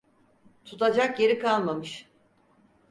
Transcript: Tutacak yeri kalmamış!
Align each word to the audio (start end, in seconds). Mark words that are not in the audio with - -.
Tutacak 0.65 1.19
yeri 1.19 1.39
kalmamış! 1.39 2.11